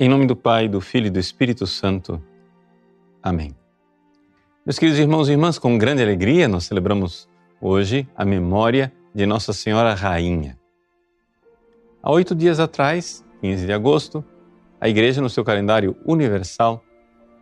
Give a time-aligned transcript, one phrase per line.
[0.00, 2.22] Em nome do Pai, do Filho e do Espírito Santo.
[3.20, 3.52] Amém.
[4.64, 7.28] Meus queridos irmãos e irmãs, com grande alegria nós celebramos
[7.60, 10.56] hoje a memória de Nossa Senhora Rainha.
[12.00, 14.24] Há oito dias atrás, 15 de agosto,
[14.80, 16.84] a Igreja, no seu calendário universal,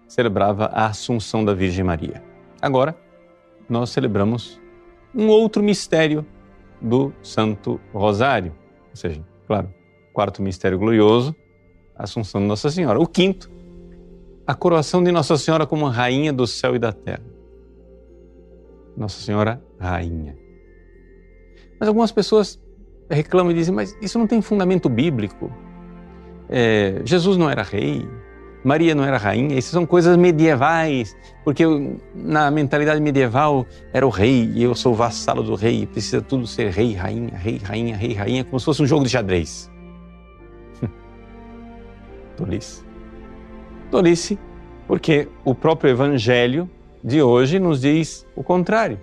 [0.09, 2.25] celebrava a Assunção da Virgem Maria.
[2.63, 2.97] Agora,
[3.69, 4.59] nós celebramos
[5.17, 6.27] um outro mistério
[6.81, 8.53] do Santo Rosário,
[8.91, 9.73] ou seja, claro,
[10.13, 11.35] quarto mistério glorioso,
[11.97, 13.01] a Assunção de Nossa Senhora.
[13.01, 13.51] O quinto,
[14.47, 17.25] a coroação de Nossa Senhora como Rainha do céu e da terra.
[18.97, 20.37] Nossa Senhora Rainha.
[21.79, 22.61] Mas algumas pessoas
[23.11, 25.51] reclamam e dizem, mas isso não tem fundamento bíblico.
[26.49, 28.07] É, Jesus não era rei,
[28.65, 31.65] Maria não era rainha, isso são coisas medievais, porque
[32.15, 36.71] na mentalidade medieval era o rei e eu sou vassalo do rei, precisa tudo ser
[36.71, 39.71] rei, rainha, rei, rainha, rei, rainha, como se fosse um jogo de xadrez.
[42.37, 42.85] Tolice.
[43.91, 44.39] Tolice,
[44.87, 46.69] porque o próprio Evangelho
[47.03, 48.99] de hoje nos diz o contrário.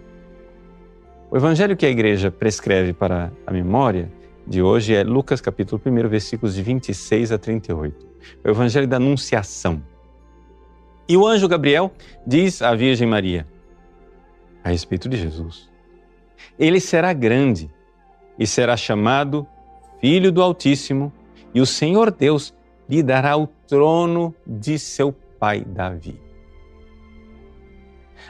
[1.32, 4.12] O Evangelho que a igreja prescreve para a memória
[4.45, 8.12] de hoje é Lucas capítulo 1, versículos de 26 a 38.
[8.44, 9.84] O Evangelho da Anunciação.
[11.08, 11.92] E o anjo Gabriel
[12.26, 13.48] diz à Virgem Maria
[14.64, 15.70] a respeito de Jesus:
[16.58, 17.70] Ele será grande
[18.40, 19.46] e será chamado
[20.00, 21.12] Filho do Altíssimo,
[21.54, 22.54] e o Senhor Deus
[22.90, 26.20] lhe dará o trono de seu pai Davi.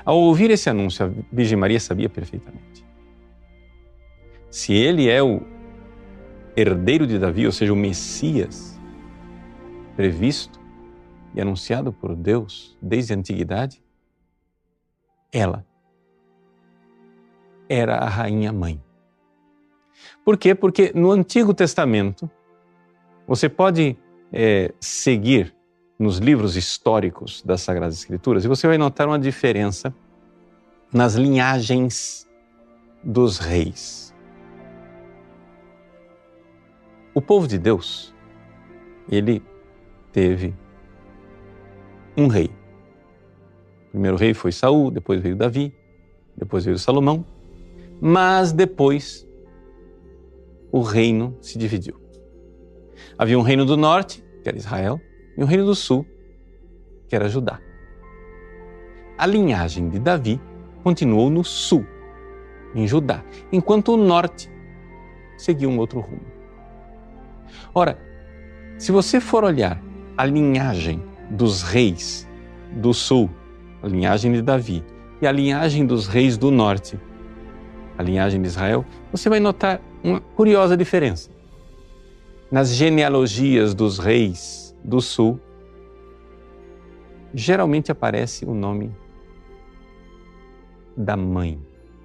[0.03, 2.85] Ao ouvir esse anúncio, a Virgem Maria sabia perfeitamente.
[4.49, 5.41] Se ele é o
[6.55, 8.72] herdeiro de Davi, ou seja, o Messias,
[9.95, 10.59] previsto
[11.33, 13.81] e anunciado por Deus desde a antiguidade,
[15.31, 15.65] ela
[17.67, 18.81] era a rainha mãe.
[20.23, 20.53] Por quê?
[20.53, 22.29] Porque no Antigo Testamento,
[23.27, 23.97] você pode
[24.31, 25.55] é, seguir
[25.97, 29.93] nos livros históricos das Sagradas Escrituras e você vai notar uma diferença
[30.91, 32.27] nas linhagens
[33.03, 34.13] dos reis.
[37.13, 38.13] O povo de Deus,
[39.09, 39.41] ele
[40.13, 40.55] teve
[42.15, 42.49] um rei.
[43.87, 45.73] O primeiro rei foi Saul, depois veio Davi,
[46.37, 47.25] depois veio Salomão,
[47.99, 49.27] mas depois
[50.71, 51.99] o reino se dividiu.
[53.17, 55.01] Havia um reino do norte que era Israel,
[55.37, 56.05] e o reino do sul,
[57.07, 57.59] que era Judá.
[59.17, 60.39] A linhagem de Davi
[60.83, 61.85] continuou no sul,
[62.75, 64.51] em Judá, enquanto o norte
[65.37, 66.25] seguiu um outro rumo.
[67.73, 67.97] Ora,
[68.77, 69.81] se você for olhar
[70.17, 72.27] a linhagem dos reis
[72.73, 73.29] do sul,
[73.81, 74.83] a linhagem de Davi,
[75.21, 76.99] e a linhagem dos reis do norte,
[77.97, 81.29] a linhagem de Israel, você vai notar uma curiosa diferença
[82.53, 85.39] nas genealogias dos reis do sul,
[87.33, 88.95] geralmente aparece o nome
[90.95, 91.59] da mãe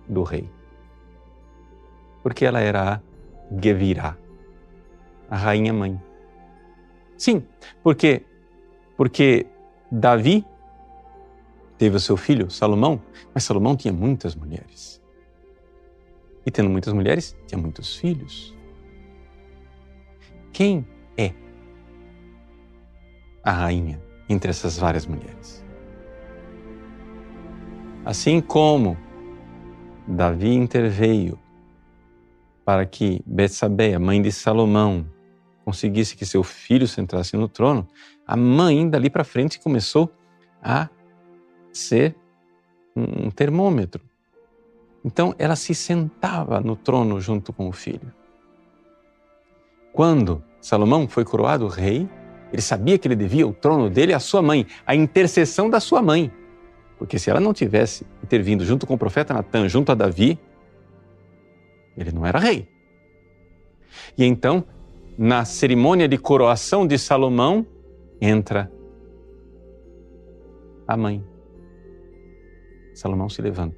[0.08, 0.48] do rei.
[2.22, 3.00] Porque ela era a
[3.62, 4.16] Gevirá,
[5.28, 6.00] a rainha mãe.
[7.18, 7.42] Sim,
[7.82, 8.24] porque
[8.96, 9.46] porque
[9.92, 10.44] Davi
[11.76, 13.00] teve o seu filho Salomão,
[13.34, 15.02] mas Salomão tinha muitas mulheres.
[16.46, 18.56] E tendo muitas mulheres, tinha muitos filhos
[20.58, 20.84] quem
[21.16, 21.32] é
[23.44, 25.64] a rainha entre essas várias mulheres.
[28.04, 28.96] Assim como
[30.04, 31.38] Davi interveio
[32.64, 35.06] para que Betsabé, a mãe de Salomão,
[35.68, 37.86] conseguisse que seu filho sentasse no trono,
[38.26, 40.10] a mãe dali para frente começou
[40.62, 40.88] a
[41.70, 42.16] ser
[42.96, 44.02] um termômetro.
[45.04, 48.10] Então ela se sentava no trono junto com o filho.
[49.92, 52.08] Quando Salomão foi coroado rei,
[52.50, 56.00] ele sabia que ele devia o trono dele à sua mãe, à intercessão da sua
[56.00, 56.32] mãe.
[56.96, 60.38] Porque se ela não tivesse intervindo junto com o profeta Natan, junto a Davi,
[61.94, 62.66] ele não era rei.
[64.16, 64.64] E então,
[65.18, 67.66] na cerimônia de coroação de Salomão,
[68.20, 68.70] entra
[70.86, 71.26] a mãe.
[72.94, 73.76] Salomão se levanta.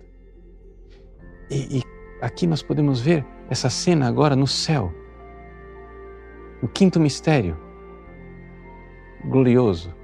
[1.50, 1.82] E, e
[2.20, 4.92] aqui nós podemos ver essa cena agora no céu.
[6.62, 7.56] O quinto mistério,
[9.25, 9.94] glorioso.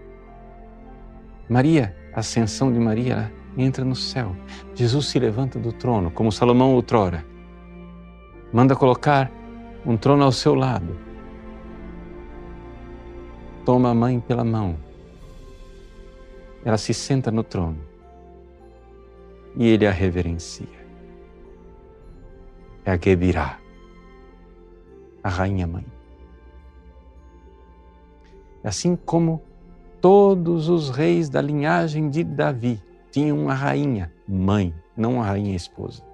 [1.51, 4.35] Maria, a ascensão de Maria, entra no céu.
[4.75, 7.27] Jesus se levanta do trono, como Salomão outrora.
[8.51, 9.31] Manda colocar
[9.85, 11.06] um trono ao seu lado.
[13.67, 14.77] Toma a mãe pela mão.
[16.65, 17.77] Ela se senta no trono
[19.57, 20.87] e ele a reverencia.
[22.85, 23.59] é a Gebirá,
[25.21, 25.85] a rainha mãe.
[28.63, 29.43] Assim como
[30.01, 32.81] todos os reis da linhagem de Davi
[33.11, 36.05] tinham uma rainha mãe, não uma rainha esposa.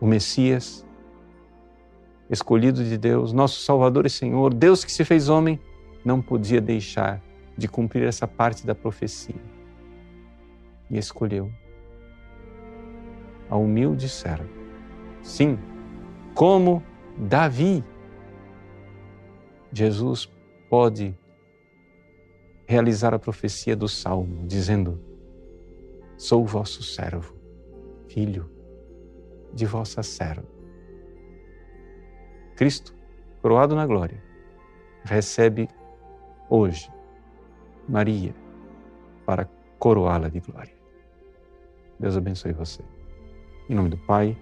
[0.00, 0.86] O Messias,
[2.30, 5.58] escolhido de Deus, nosso Salvador e Senhor, Deus que se fez homem,
[6.04, 7.22] não podia deixar
[7.56, 9.40] de cumprir essa parte da profecia.
[10.90, 11.50] E escolheu
[13.48, 14.48] a humilde serva.
[15.22, 15.58] Sim,
[16.34, 16.82] como
[17.16, 17.84] Davi,
[19.72, 20.30] Jesus
[20.68, 21.14] pode
[22.66, 24.98] realizar a profecia do Salmo, dizendo:
[26.16, 27.34] Sou vosso servo,
[28.08, 28.50] filho
[29.52, 30.46] de vossa serva.
[32.56, 32.94] Cristo,
[33.40, 34.22] coroado na glória,
[35.04, 35.68] recebe
[36.52, 36.92] hoje
[37.88, 38.34] Maria
[39.24, 40.74] para coroá-la de glória.
[41.98, 42.82] Deus abençoe você.
[43.68, 44.36] Em nome do Pai,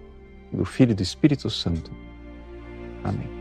[0.51, 1.91] do Filho e do Espírito Santo.
[3.03, 3.40] Amém.